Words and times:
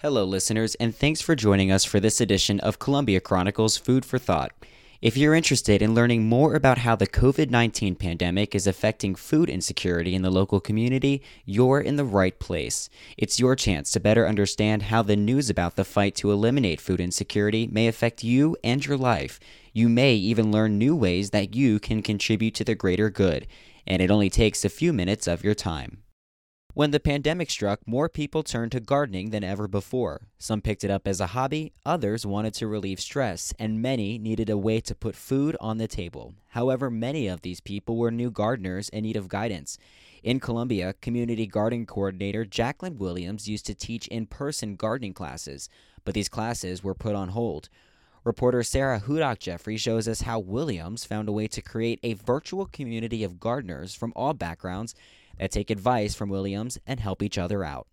Hello, 0.00 0.24
listeners, 0.24 0.74
and 0.74 0.94
thanks 0.94 1.22
for 1.22 1.34
joining 1.34 1.72
us 1.72 1.82
for 1.82 2.00
this 2.00 2.20
edition 2.20 2.60
of 2.60 2.78
Columbia 2.78 3.18
Chronicles 3.18 3.78
Food 3.78 4.04
for 4.04 4.18
Thought. 4.18 4.52
If 5.00 5.16
you're 5.16 5.34
interested 5.34 5.80
in 5.80 5.94
learning 5.94 6.28
more 6.28 6.54
about 6.54 6.76
how 6.76 6.96
the 6.96 7.06
COVID 7.06 7.48
19 7.48 7.94
pandemic 7.94 8.54
is 8.54 8.66
affecting 8.66 9.14
food 9.14 9.48
insecurity 9.48 10.14
in 10.14 10.20
the 10.20 10.30
local 10.30 10.60
community, 10.60 11.22
you're 11.46 11.80
in 11.80 11.96
the 11.96 12.04
right 12.04 12.38
place. 12.38 12.90
It's 13.16 13.40
your 13.40 13.56
chance 13.56 13.90
to 13.92 13.98
better 13.98 14.28
understand 14.28 14.82
how 14.82 15.00
the 15.00 15.16
news 15.16 15.48
about 15.48 15.76
the 15.76 15.84
fight 15.84 16.14
to 16.16 16.30
eliminate 16.30 16.78
food 16.78 17.00
insecurity 17.00 17.66
may 17.66 17.88
affect 17.88 18.22
you 18.22 18.54
and 18.62 18.84
your 18.84 18.98
life. 18.98 19.40
You 19.72 19.88
may 19.88 20.12
even 20.12 20.52
learn 20.52 20.76
new 20.76 20.94
ways 20.94 21.30
that 21.30 21.54
you 21.54 21.80
can 21.80 22.02
contribute 22.02 22.54
to 22.56 22.64
the 22.64 22.74
greater 22.74 23.08
good, 23.08 23.46
and 23.86 24.02
it 24.02 24.10
only 24.10 24.28
takes 24.28 24.62
a 24.62 24.68
few 24.68 24.92
minutes 24.92 25.26
of 25.26 25.42
your 25.42 25.54
time. 25.54 26.02
When 26.76 26.90
the 26.90 27.00
pandemic 27.00 27.48
struck, 27.48 27.80
more 27.88 28.06
people 28.06 28.42
turned 28.42 28.72
to 28.72 28.80
gardening 28.80 29.30
than 29.30 29.42
ever 29.42 29.66
before. 29.66 30.20
Some 30.36 30.60
picked 30.60 30.84
it 30.84 30.90
up 30.90 31.08
as 31.08 31.22
a 31.22 31.28
hobby, 31.28 31.72
others 31.86 32.26
wanted 32.26 32.52
to 32.52 32.66
relieve 32.66 33.00
stress, 33.00 33.54
and 33.58 33.80
many 33.80 34.18
needed 34.18 34.50
a 34.50 34.58
way 34.58 34.80
to 34.82 34.94
put 34.94 35.16
food 35.16 35.56
on 35.58 35.78
the 35.78 35.88
table. 35.88 36.34
However, 36.48 36.90
many 36.90 37.28
of 37.28 37.40
these 37.40 37.60
people 37.60 37.96
were 37.96 38.10
new 38.10 38.30
gardeners 38.30 38.90
in 38.90 39.04
need 39.04 39.16
of 39.16 39.30
guidance. 39.30 39.78
In 40.22 40.38
Columbia, 40.38 40.94
community 41.00 41.46
gardening 41.46 41.86
coordinator 41.86 42.44
Jacqueline 42.44 42.98
Williams 42.98 43.48
used 43.48 43.64
to 43.64 43.74
teach 43.74 44.06
in 44.08 44.26
person 44.26 44.76
gardening 44.76 45.14
classes, 45.14 45.70
but 46.04 46.12
these 46.12 46.28
classes 46.28 46.84
were 46.84 46.94
put 46.94 47.14
on 47.14 47.30
hold. 47.30 47.70
Reporter 48.22 48.64
Sarah 48.64 49.00
Hudock 49.00 49.38
Jeffrey 49.38 49.76
shows 49.76 50.08
us 50.08 50.22
how 50.22 50.40
Williams 50.40 51.04
found 51.04 51.28
a 51.28 51.32
way 51.32 51.46
to 51.46 51.62
create 51.62 52.00
a 52.02 52.14
virtual 52.14 52.66
community 52.66 53.22
of 53.22 53.38
gardeners 53.40 53.94
from 53.94 54.12
all 54.16 54.34
backgrounds 54.34 54.94
that 55.38 55.50
take 55.50 55.70
advice 55.70 56.14
from 56.14 56.28
Williams 56.28 56.78
and 56.86 57.00
help 57.00 57.22
each 57.22 57.38
other 57.38 57.64
out. 57.64 57.86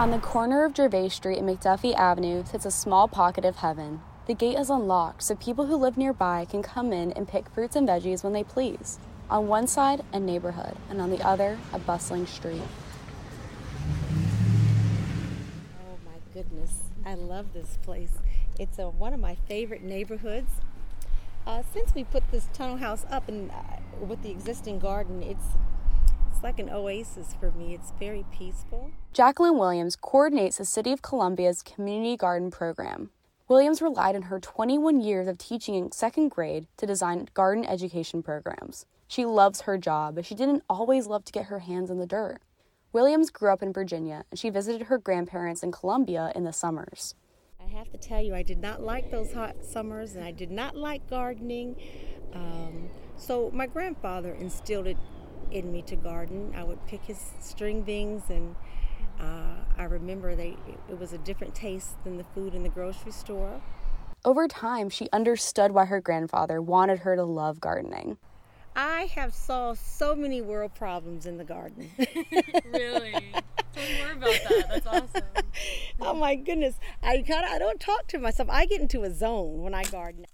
On 0.00 0.10
the 0.10 0.18
corner 0.18 0.64
of 0.64 0.74
Gervais 0.74 1.10
Street 1.10 1.38
and 1.38 1.46
McDuffie 1.46 1.94
Avenue 1.94 2.42
sits 2.46 2.64
a 2.64 2.70
small 2.70 3.06
pocket 3.06 3.44
of 3.44 3.56
heaven. 3.56 4.00
The 4.26 4.34
gate 4.34 4.56
is 4.56 4.70
unlocked 4.70 5.22
so 5.22 5.34
people 5.34 5.66
who 5.66 5.76
live 5.76 5.98
nearby 5.98 6.46
can 6.46 6.62
come 6.62 6.90
in 6.90 7.12
and 7.12 7.28
pick 7.28 7.50
fruits 7.50 7.76
and 7.76 7.86
veggies 7.86 8.24
when 8.24 8.32
they 8.32 8.42
please. 8.42 8.98
On 9.28 9.46
one 9.46 9.66
side, 9.66 10.02
a 10.12 10.18
neighborhood, 10.18 10.74
and 10.88 11.02
on 11.02 11.10
the 11.10 11.20
other, 11.20 11.58
a 11.72 11.78
bustling 11.78 12.26
street. 12.26 12.62
Oh 15.78 15.98
my 16.06 16.18
goodness, 16.32 16.84
I 17.04 17.14
love 17.14 17.52
this 17.52 17.76
place. 17.82 18.12
It's 18.58 18.78
a, 18.78 18.88
one 18.88 19.12
of 19.12 19.20
my 19.20 19.34
favorite 19.34 19.82
neighborhoods. 19.82 20.50
Uh, 21.50 21.64
since 21.72 21.92
we 21.96 22.04
put 22.04 22.22
this 22.30 22.48
tunnel 22.52 22.76
house 22.76 23.04
up 23.10 23.28
and 23.28 23.50
uh, 23.50 24.04
with 24.06 24.22
the 24.22 24.30
existing 24.30 24.78
garden, 24.78 25.20
it's 25.20 25.46
it's 26.30 26.44
like 26.44 26.60
an 26.60 26.70
oasis 26.70 27.34
for 27.40 27.50
me. 27.50 27.74
It's 27.74 27.92
very 27.98 28.24
peaceful. 28.30 28.92
Jacqueline 29.12 29.58
Williams 29.58 29.96
coordinates 29.96 30.58
the 30.58 30.64
City 30.64 30.92
of 30.92 31.02
Columbia's 31.02 31.62
Community 31.62 32.16
Garden 32.16 32.52
Program. 32.52 33.10
Williams 33.48 33.82
relied 33.82 34.14
on 34.14 34.22
her 34.22 34.38
21 34.38 35.00
years 35.00 35.26
of 35.26 35.38
teaching 35.38 35.74
in 35.74 35.90
second 35.90 36.28
grade 36.28 36.68
to 36.76 36.86
design 36.86 37.26
garden 37.34 37.64
education 37.64 38.22
programs. 38.22 38.86
She 39.08 39.24
loves 39.24 39.62
her 39.62 39.76
job, 39.76 40.14
but 40.14 40.24
she 40.24 40.36
didn't 40.36 40.62
always 40.70 41.08
love 41.08 41.24
to 41.24 41.32
get 41.32 41.46
her 41.46 41.58
hands 41.58 41.90
in 41.90 41.98
the 41.98 42.06
dirt. 42.06 42.38
Williams 42.92 43.30
grew 43.30 43.52
up 43.52 43.60
in 43.60 43.72
Virginia, 43.72 44.24
and 44.30 44.38
she 44.38 44.50
visited 44.50 44.82
her 44.82 44.98
grandparents 44.98 45.64
in 45.64 45.72
Columbia 45.72 46.30
in 46.36 46.44
the 46.44 46.52
summers. 46.52 47.16
I 47.70 47.78
have 47.78 47.90
to 47.92 47.98
tell 47.98 48.20
you, 48.20 48.34
I 48.34 48.42
did 48.42 48.58
not 48.58 48.82
like 48.82 49.12
those 49.12 49.32
hot 49.32 49.64
summers, 49.64 50.16
and 50.16 50.24
I 50.24 50.32
did 50.32 50.50
not 50.50 50.74
like 50.74 51.08
gardening. 51.08 51.76
Um, 52.34 52.88
so 53.16 53.50
my 53.52 53.66
grandfather 53.66 54.34
instilled 54.34 54.88
it 54.88 54.96
in 55.52 55.70
me 55.72 55.82
to 55.82 55.94
garden. 55.94 56.52
I 56.56 56.64
would 56.64 56.84
pick 56.86 57.04
his 57.04 57.20
string 57.40 57.82
beans, 57.82 58.24
and 58.28 58.56
uh, 59.20 59.54
I 59.78 59.84
remember 59.84 60.34
they 60.34 60.56
it 60.88 60.98
was 60.98 61.12
a 61.12 61.18
different 61.18 61.54
taste 61.54 62.02
than 62.02 62.16
the 62.16 62.24
food 62.24 62.54
in 62.54 62.64
the 62.64 62.68
grocery 62.68 63.12
store. 63.12 63.60
Over 64.24 64.48
time, 64.48 64.88
she 64.88 65.08
understood 65.12 65.70
why 65.70 65.84
her 65.84 66.00
grandfather 66.00 66.60
wanted 66.60 67.00
her 67.00 67.14
to 67.14 67.24
love 67.24 67.60
gardening. 67.60 68.18
I 68.82 69.10
have 69.14 69.34
solved 69.34 69.78
so 69.78 70.16
many 70.16 70.40
world 70.40 70.74
problems 70.74 71.26
in 71.26 71.36
the 71.36 71.44
garden. 71.44 71.90
really? 72.64 73.12
Tell 73.74 73.84
me 73.84 73.98
more 73.98 74.12
about 74.12 74.40
that. 74.48 74.64
That's 74.70 74.86
awesome. 74.86 75.28
oh 76.00 76.14
my 76.14 76.34
goodness. 76.34 76.76
I 77.02 77.18
kind 77.18 77.44
of 77.44 77.50
I 77.50 77.58
don't 77.58 77.78
talk 77.78 78.06
to 78.08 78.18
myself. 78.18 78.48
I 78.50 78.64
get 78.64 78.80
into 78.80 79.02
a 79.02 79.12
zone 79.12 79.60
when 79.60 79.74
I 79.74 79.84
garden. 79.84 80.24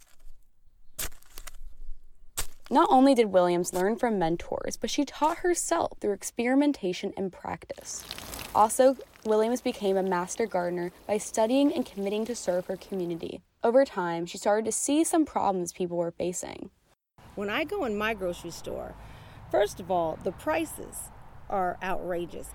Not 2.71 2.87
only 2.89 3.17
did 3.17 3.33
Williams 3.33 3.75
learn 3.75 3.97
from 3.97 4.17
mentors, 4.17 4.77
but 4.77 4.91
she 4.91 5.05
taught 5.05 5.39
herself 5.39 5.99
through 6.01 6.13
experimentation 6.13 7.13
and 7.17 7.33
practice. 7.33 8.05
Also, 8.55 8.97
Williams 9.25 9.61
became 9.61 9.97
a 9.97 10.05
master 10.05 10.47
gardener 10.47 10.93
by 11.09 11.19
studying 11.19 11.75
and 11.75 11.85
committing 11.85 12.25
to 12.27 12.37
serve 12.37 12.67
her 12.67 12.77
community. 12.77 13.41
Over 13.65 13.85
time, 13.85 14.25
she 14.25 14.39
started 14.39 14.67
to 14.67 14.73
see 14.73 15.03
some 15.03 15.25
problems 15.25 15.73
people 15.73 15.97
were 15.97 16.13
facing. 16.13 16.71
When 17.37 17.51
I 17.51 17.65
go 17.65 17.85
in 17.85 17.99
my 17.99 18.15
grocery 18.15 18.51
store, 18.51 18.95
first 19.51 19.79
of 19.79 19.91
all, 19.91 20.19
the 20.25 20.33
prices 20.33 21.11
are 21.51 21.77
outrageous. 21.83 22.49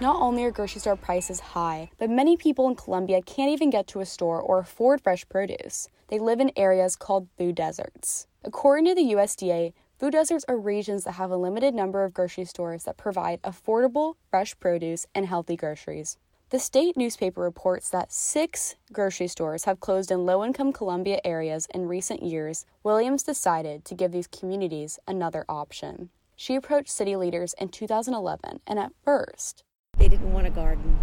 Not 0.00 0.20
only 0.20 0.42
are 0.42 0.50
grocery 0.50 0.80
store 0.80 0.96
prices 0.96 1.38
high, 1.38 1.90
but 1.98 2.10
many 2.10 2.36
people 2.36 2.68
in 2.68 2.74
Columbia 2.74 3.22
can't 3.22 3.52
even 3.52 3.70
get 3.70 3.86
to 3.88 4.00
a 4.00 4.06
store 4.06 4.42
or 4.42 4.58
afford 4.58 5.00
fresh 5.00 5.28
produce. 5.28 5.88
They 6.08 6.18
live 6.18 6.40
in 6.40 6.50
areas 6.56 6.96
called 6.96 7.28
food 7.38 7.54
deserts. 7.54 8.26
According 8.42 8.86
to 8.86 8.96
the 8.96 9.12
USDA, 9.12 9.74
food 10.00 10.10
deserts 10.10 10.44
are 10.48 10.58
regions 10.58 11.04
that 11.04 11.12
have 11.12 11.30
a 11.30 11.36
limited 11.36 11.76
number 11.76 12.02
of 12.02 12.12
grocery 12.12 12.46
stores 12.46 12.82
that 12.82 12.96
provide 12.96 13.40
affordable, 13.42 14.14
fresh 14.28 14.58
produce 14.58 15.06
and 15.14 15.26
healthy 15.26 15.54
groceries. 15.54 16.16
The 16.50 16.58
state 16.58 16.96
newspaper 16.96 17.42
reports 17.42 17.90
that 17.90 18.10
six 18.10 18.74
grocery 18.90 19.28
stores 19.28 19.64
have 19.64 19.80
closed 19.80 20.10
in 20.10 20.24
low 20.24 20.42
income 20.42 20.72
Columbia 20.72 21.20
areas 21.22 21.68
in 21.74 21.86
recent 21.86 22.22
years. 22.22 22.64
Williams 22.82 23.22
decided 23.22 23.84
to 23.84 23.94
give 23.94 24.12
these 24.12 24.26
communities 24.26 24.98
another 25.06 25.44
option. 25.46 26.08
She 26.36 26.54
approached 26.54 26.88
city 26.88 27.16
leaders 27.16 27.54
in 27.58 27.68
2011, 27.68 28.60
and 28.66 28.78
at 28.78 28.92
first, 29.04 29.62
they 29.98 30.08
didn't 30.08 30.32
want 30.32 30.46
a 30.46 30.50
garden. 30.50 30.98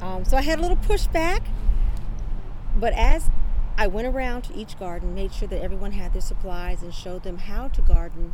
Um, 0.00 0.24
so 0.24 0.36
I 0.36 0.42
had 0.42 0.60
a 0.60 0.62
little 0.62 0.76
pushback. 0.76 1.44
But 2.76 2.92
as 2.92 3.32
I 3.76 3.88
went 3.88 4.06
around 4.06 4.42
to 4.42 4.54
each 4.54 4.78
garden, 4.78 5.12
made 5.12 5.32
sure 5.32 5.48
that 5.48 5.60
everyone 5.60 5.90
had 5.90 6.12
their 6.12 6.20
supplies 6.20 6.84
and 6.84 6.94
showed 6.94 7.24
them 7.24 7.38
how 7.38 7.66
to 7.66 7.82
garden. 7.82 8.32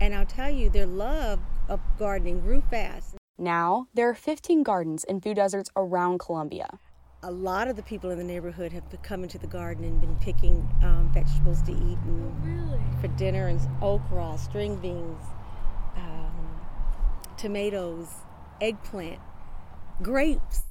And 0.00 0.14
I'll 0.14 0.24
tell 0.24 0.48
you, 0.48 0.70
their 0.70 0.86
love 0.86 1.40
of 1.68 1.80
gardening 1.98 2.40
grew 2.40 2.62
fast. 2.70 3.16
Now, 3.38 3.88
there 3.92 4.08
are 4.08 4.14
15 4.14 4.62
gardens 4.62 5.02
in 5.02 5.20
food 5.20 5.36
deserts 5.36 5.68
around 5.74 6.20
Columbia. 6.20 6.78
A 7.24 7.32
lot 7.32 7.66
of 7.66 7.74
the 7.74 7.82
people 7.82 8.10
in 8.10 8.18
the 8.18 8.24
neighborhood 8.24 8.72
have 8.72 8.84
come 9.02 9.24
into 9.24 9.38
the 9.38 9.46
garden 9.48 9.84
and 9.84 10.00
been 10.00 10.14
picking 10.16 10.68
um, 10.84 11.10
vegetables 11.12 11.60
to 11.62 11.72
eat 11.72 11.98
and 12.04 12.46
really? 12.46 12.80
for 13.00 13.08
dinner 13.16 13.48
and 13.48 13.60
okra, 13.82 14.38
string 14.38 14.76
beans, 14.76 15.20
um, 15.96 16.60
tomatoes, 17.36 18.06
eggplant, 18.60 19.20
grapes. 20.00 20.62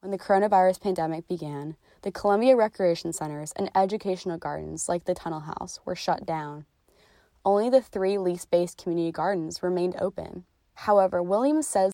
When 0.00 0.10
the 0.10 0.18
coronavirus 0.18 0.80
pandemic 0.80 1.28
began, 1.28 1.76
the 2.00 2.12
Columbia 2.12 2.56
Recreation 2.56 3.12
Centers 3.12 3.52
and 3.56 3.70
educational 3.74 4.38
gardens 4.38 4.88
like 4.88 5.04
the 5.04 5.14
Tunnel 5.14 5.40
House 5.40 5.80
were 5.84 5.96
shut 5.96 6.24
down. 6.24 6.64
Only 7.44 7.68
the 7.68 7.82
three 7.82 8.16
lease 8.16 8.46
based 8.46 8.78
community 8.78 9.12
gardens 9.12 9.62
remained 9.62 9.96
open. 10.00 10.44
However, 10.82 11.22
Williams 11.22 11.66
says 11.66 11.90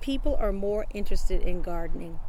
people 0.00 0.36
are 0.36 0.52
more 0.52 0.86
interested 0.94 1.42
in 1.42 1.60
gardening, 1.60 2.20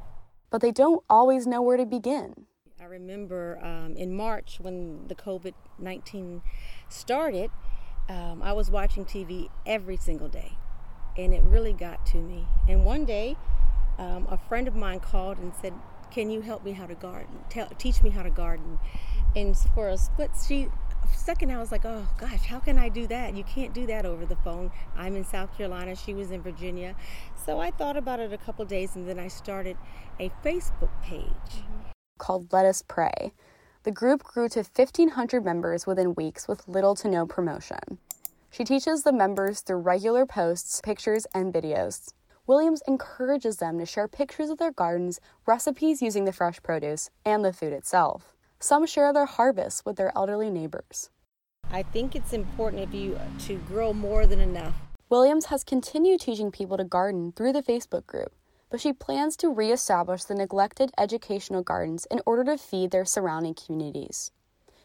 but 0.50 0.60
they 0.60 0.72
don't 0.72 1.04
always 1.08 1.46
know 1.46 1.62
where 1.62 1.78
to 1.78 1.86
begin. 1.86 2.48
I 2.82 2.86
remember 2.86 3.60
um, 3.62 3.96
in 3.96 4.14
March 4.14 4.58
when 4.60 5.08
the 5.08 5.14
COVID 5.14 5.54
19 5.78 6.42
started, 6.90 7.52
um, 8.10 8.42
I 8.42 8.54
was 8.54 8.72
watching 8.72 9.06
TV 9.06 9.50
every 9.68 9.98
single 9.98 10.28
day 10.28 10.58
and 11.16 11.32
it 11.32 11.44
really 11.44 11.74
got 11.74 12.06
to 12.08 12.18
me. 12.18 12.48
And 12.68 12.86
one 12.86 13.06
day, 13.06 13.38
um, 14.00 14.26
a 14.32 14.38
friend 14.38 14.68
of 14.68 14.76
mine 14.76 15.02
called 15.02 15.38
and 15.38 15.54
said, 15.62 15.74
"Can 16.10 16.32
you 16.32 16.42
help 16.42 16.64
me 16.64 16.72
how 16.72 16.88
to 16.88 16.96
garden? 16.96 17.44
Tell, 17.50 17.68
teach 17.78 18.02
me 18.02 18.10
how 18.10 18.24
to 18.24 18.32
garden." 18.32 18.80
And 19.36 19.56
for 19.76 19.90
a 19.90 19.98
split 19.98 20.32
she, 20.48 20.70
second, 21.16 21.52
I 21.52 21.60
was 21.60 21.72
like, 21.72 21.86
"Oh 21.86 22.08
gosh, 22.18 22.46
how 22.46 22.60
can 22.60 22.78
I 22.78 22.90
do 22.90 23.08
that? 23.08 23.36
You 23.36 23.44
can't 23.44 23.74
do 23.74 23.86
that 23.88 24.06
over 24.06 24.26
the 24.26 24.36
phone. 24.38 24.72
I'm 24.96 25.16
in 25.16 25.24
South 25.24 25.56
Carolina. 25.56 25.96
She 25.96 26.14
was 26.14 26.32
in 26.32 26.42
Virginia." 26.42 26.96
So 27.46 27.60
I 27.60 27.72
thought 27.72 27.98
about 27.98 28.20
it 28.20 28.34
a 28.34 28.38
couple 28.38 28.66
days, 28.66 28.96
and 28.96 29.08
then 29.08 29.20
I 29.20 29.28
started 29.28 29.78
a 30.20 30.30
Facebook 30.44 30.90
page 31.04 31.24
mm-hmm. 31.52 31.92
called 32.18 32.52
"Lettuce 32.52 32.84
Pray." 32.88 33.34
The 33.84 33.92
group 33.92 34.24
grew 34.24 34.50
to 34.50 34.60
1,500 34.60 35.46
members 35.46 35.88
within 35.88 36.14
weeks 36.16 36.48
with 36.48 36.68
little 36.68 36.96
to 36.96 37.08
no 37.08 37.26
promotion. 37.26 37.98
She 38.50 38.64
teaches 38.64 39.04
the 39.04 39.14
members 39.14 39.62
through 39.62 39.78
regular 39.78 40.26
posts, 40.26 40.82
pictures, 40.84 41.26
and 41.34 41.54
videos. 41.54 42.14
Williams 42.46 42.82
encourages 42.88 43.58
them 43.58 43.78
to 43.78 43.86
share 43.86 44.08
pictures 44.08 44.50
of 44.50 44.58
their 44.58 44.72
gardens, 44.72 45.22
recipes 45.46 46.02
using 46.02 46.26
the 46.26 46.34
fresh 46.34 46.62
produce, 46.64 47.12
and 47.24 47.46
the 47.46 47.54
food 47.54 47.72
itself. 47.72 48.36
Some 48.62 48.86
share 48.86 49.14
their 49.14 49.26
harvests 49.26 49.86
with 49.86 49.96
their 49.96 50.12
elderly 50.18 50.50
neighbors. 50.50 51.10
I 51.72 51.82
think 51.82 52.14
it's 52.14 52.34
important 52.34 52.84
if 52.84 52.94
you 52.94 53.18
to 53.48 53.56
grow 53.60 53.94
more 53.94 54.26
than 54.26 54.42
enough. 54.42 54.76
Williams 55.10 55.46
has 55.46 55.64
continued 55.64 56.20
teaching 56.20 56.52
people 56.52 56.76
to 56.76 56.84
garden 56.84 57.32
through 57.32 57.54
the 57.54 57.64
Facebook 57.64 58.06
group, 58.06 58.34
but 58.70 58.82
she 58.82 58.92
plans 58.92 59.38
to 59.38 59.50
reestablish 59.50 60.26
the 60.26 60.36
neglected 60.36 60.92
educational 60.98 61.64
gardens 61.64 62.06
in 62.12 62.22
order 62.26 62.44
to 62.44 62.58
feed 62.58 62.92
their 62.92 63.06
surrounding 63.06 63.54
communities. 63.54 64.32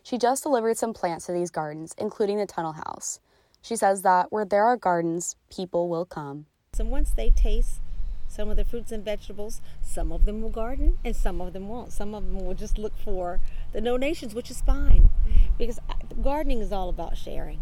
She 0.05 0.19
just 0.19 0.45
delivered 0.45 0.79
some 0.79 0.95
plants 0.95 1.27
to 1.27 1.33
these 1.33 1.51
gardens, 1.51 1.95
including 1.99 2.39
the 2.39 2.47
tunnel 2.47 2.75
house. 2.75 3.19
She 3.61 3.75
says 3.75 4.03
that 4.03 4.31
where 4.31 4.45
there 4.45 4.65
are 4.65 4.77
gardens, 4.77 5.35
people 5.51 5.89
will 5.89 6.05
come. 6.05 6.47
And 6.79 6.91
once 6.91 7.11
they 7.11 7.31
taste 7.31 7.81
some 8.29 8.49
of 8.49 8.57
the 8.57 8.65
fruits 8.65 8.91
and 8.91 9.05
vegetables, 9.05 9.61
some 9.81 10.11
of 10.11 10.25
them 10.25 10.43
will 10.43 10.51
garden 10.51 10.99
and 11.05 11.15
some 11.15 11.41
of 11.41 11.53
them 11.53 11.69
won't. 11.69 11.93
Some 11.93 12.15
of 12.15 12.25
them 12.25 12.45
will 12.45 12.55
just 12.55 12.79
look 12.79 12.97
for 12.99 13.39
the 13.75 13.81
donations, 13.81 14.35
which 14.35 14.51
is 14.51 14.63
fine 14.63 15.11
mm-hmm. 15.29 15.55
because 15.59 15.79
uh, 15.91 15.95
gardening 16.23 16.61
is 16.61 16.73
all 16.73 16.89
about 16.89 17.19
sharing. 17.19 17.61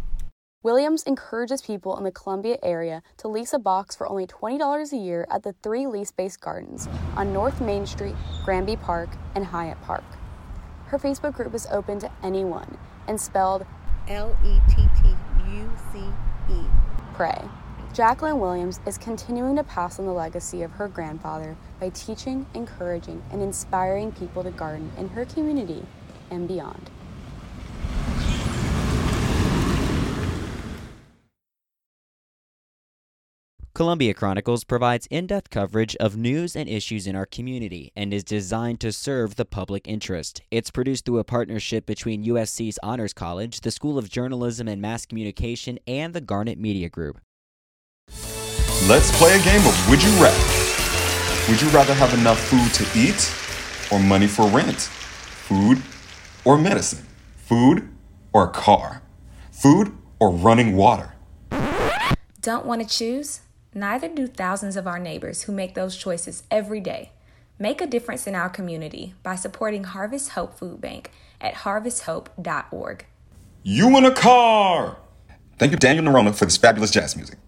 Williams 0.62 1.03
encourages 1.05 1.62
people 1.62 1.97
in 1.99 2.05
the 2.05 2.12
Columbia 2.12 2.56
area 2.62 3.03
to 3.17 3.26
lease 3.26 3.53
a 3.53 3.59
box 3.59 3.97
for 3.97 4.09
only 4.09 4.26
$20 4.29 4.93
a 4.93 4.97
year 4.97 5.26
at 5.29 5.43
the 5.43 5.55
three 5.61 5.88
lease 5.88 6.12
based 6.12 6.41
gardens 6.41 6.88
on 7.17 7.32
North 7.32 7.61
Main 7.61 7.85
Street, 7.85 8.14
Granby 8.44 8.76
Park, 8.76 9.09
and 9.35 9.44
Hyatt 9.44 9.81
Park. 9.82 10.05
Her 10.87 10.99
Facebook 10.99 11.32
group 11.32 11.55
is 11.55 11.67
open 11.73 11.99
to 12.00 12.11
anyone 12.23 12.79
and 13.09 13.20
spelled 13.20 13.67
L 14.06 14.37
E 14.44 14.59
T 14.69 14.82
T 15.03 15.09
U 15.50 15.70
C 15.93 15.99
E. 16.53 16.61
Pray. 17.14 17.43
Jacqueline 17.94 18.38
Williams 18.38 18.81
is 18.87 18.97
continuing 18.97 19.56
to 19.56 19.64
pass 19.64 19.99
on 19.99 20.06
the 20.06 20.12
legacy 20.12 20.62
of 20.62 20.70
her 20.73 20.88
grandfather 20.88 21.56
by 21.81 21.91
teaching, 21.91 22.47
encouraging, 22.55 23.23
and 23.31 23.43
inspiring 23.43 24.12
people 24.12 24.43
to 24.43 24.50
garden 24.50 24.91
in 24.97 25.09
her 25.09 25.25
community 25.25 25.85
and 26.32 26.49
beyond. 26.49 26.90
Columbia 33.75 34.12
Chronicles 34.12 34.64
provides 34.64 35.08
in 35.11 35.26
depth 35.26 35.49
coverage 35.49 35.96
of 35.96 36.14
news 36.14 36.55
and 36.55 36.69
issues 36.69 37.06
in 37.06 37.17
our 37.17 37.25
community 37.25 37.90
and 37.96 38.12
is 38.12 38.23
designed 38.23 38.81
to 38.81 38.93
serve 38.93 39.37
the 39.37 39.46
public 39.46 39.88
interest. 39.88 40.43
It's 40.50 40.70
produced 40.70 41.06
through 41.06 41.19
a 41.19 41.25
partnership 41.25 41.87
between 41.87 42.25
USC's 42.25 42.78
Honors 42.82 43.14
College, 43.14 43.62
the 43.62 43.70
School 43.70 43.96
of 43.96 44.11
Journalism 44.11 44.69
and 44.69 44.82
Mass 44.82 45.06
Communication, 45.06 45.78
and 45.87 46.12
the 46.12 46.20
Garnet 46.20 46.58
Media 46.58 46.90
Group. 46.90 47.19
Let's 48.88 49.17
play 49.19 49.35
a 49.35 49.43
game 49.43 49.67
of 49.67 49.88
Would 49.88 50.02
You 50.02 50.11
Rather. 50.23 50.62
Would 51.49 51.62
you 51.62 51.69
rather 51.70 51.94
have 51.94 52.12
enough 52.14 52.38
food 52.38 52.73
to 52.75 52.85
eat 52.96 53.35
or 53.90 53.99
money 53.99 54.26
for 54.26 54.46
rent? 54.49 54.81
Food 54.81 55.78
or 56.44 56.58
medicine? 56.58 57.06
Food 57.36 57.88
or 58.32 58.44
a 58.44 58.50
car? 58.50 59.02
Food 59.50 59.96
or 60.18 60.30
running 60.30 60.76
water? 60.76 61.14
Don't 62.40 62.66
want 62.66 62.82
to 62.82 62.88
choose? 62.88 63.40
Neither 63.74 64.08
do 64.08 64.26
thousands 64.26 64.76
of 64.76 64.86
our 64.86 64.98
neighbors 64.98 65.42
who 65.42 65.52
make 65.52 65.74
those 65.74 65.96
choices 65.96 66.42
every 66.50 66.80
day. 66.80 67.12
Make 67.58 67.80
a 67.80 67.86
difference 67.86 68.26
in 68.26 68.34
our 68.34 68.48
community 68.48 69.14
by 69.22 69.36
supporting 69.36 69.84
Harvest 69.84 70.30
Hope 70.30 70.58
Food 70.58 70.80
Bank 70.80 71.10
at 71.40 71.54
harvesthope.org. 71.54 73.06
You 73.62 73.96
in 73.96 74.04
a 74.04 74.10
car! 74.10 74.98
Thank 75.58 75.72
you, 75.72 75.78
Daniel 75.78 76.04
Nerona, 76.04 76.34
for 76.34 76.44
this 76.44 76.56
fabulous 76.56 76.90
jazz 76.90 77.14
music. 77.16 77.38